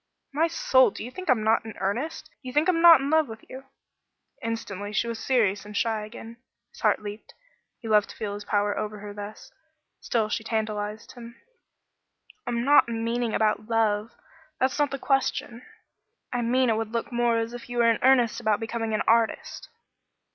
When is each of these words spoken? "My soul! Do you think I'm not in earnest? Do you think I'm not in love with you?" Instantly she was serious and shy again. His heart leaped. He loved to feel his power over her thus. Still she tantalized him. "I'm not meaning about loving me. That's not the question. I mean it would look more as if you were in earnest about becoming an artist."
"My 0.33 0.47
soul! 0.47 0.89
Do 0.89 1.03
you 1.03 1.11
think 1.11 1.29
I'm 1.29 1.43
not 1.43 1.63
in 1.63 1.75
earnest? 1.77 2.25
Do 2.25 2.47
you 2.47 2.53
think 2.53 2.67
I'm 2.67 2.81
not 2.81 3.01
in 3.01 3.11
love 3.11 3.27
with 3.29 3.45
you?" 3.47 3.65
Instantly 4.41 4.91
she 4.93 5.07
was 5.07 5.19
serious 5.23 5.63
and 5.63 5.77
shy 5.77 6.03
again. 6.03 6.37
His 6.71 6.81
heart 6.81 7.03
leaped. 7.03 7.35
He 7.77 7.87
loved 7.87 8.09
to 8.09 8.15
feel 8.15 8.33
his 8.33 8.43
power 8.43 8.75
over 8.75 8.97
her 8.97 9.13
thus. 9.13 9.51
Still 9.99 10.27
she 10.27 10.43
tantalized 10.43 11.11
him. 11.11 11.35
"I'm 12.47 12.65
not 12.65 12.89
meaning 12.89 13.35
about 13.35 13.67
loving 13.69 14.07
me. 14.17 14.23
That's 14.59 14.79
not 14.79 14.89
the 14.89 14.97
question. 14.97 15.61
I 16.33 16.41
mean 16.41 16.71
it 16.71 16.77
would 16.77 16.93
look 16.93 17.11
more 17.11 17.37
as 17.37 17.53
if 17.53 17.69
you 17.69 17.77
were 17.77 17.91
in 17.91 17.99
earnest 18.01 18.39
about 18.39 18.59
becoming 18.59 18.95
an 18.95 19.03
artist." 19.07 19.69